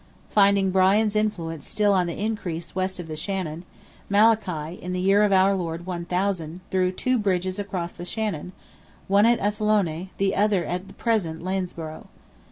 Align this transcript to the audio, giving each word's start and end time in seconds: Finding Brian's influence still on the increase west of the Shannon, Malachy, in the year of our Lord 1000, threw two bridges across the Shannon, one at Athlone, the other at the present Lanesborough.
Finding 0.31 0.71
Brian's 0.71 1.15
influence 1.15 1.67
still 1.69 1.93
on 1.93 2.07
the 2.07 2.17
increase 2.19 2.73
west 2.73 2.99
of 2.99 3.05
the 3.07 3.15
Shannon, 3.15 3.65
Malachy, 4.09 4.73
in 4.81 4.93
the 4.93 4.99
year 4.99 5.21
of 5.21 5.31
our 5.31 5.53
Lord 5.53 5.85
1000, 5.85 6.59
threw 6.71 6.91
two 6.91 7.19
bridges 7.19 7.59
across 7.59 7.91
the 7.91 8.03
Shannon, 8.03 8.51
one 9.07 9.27
at 9.27 9.37
Athlone, 9.37 10.09
the 10.17 10.35
other 10.35 10.65
at 10.65 10.87
the 10.87 10.95
present 10.95 11.43
Lanesborough. 11.43 12.07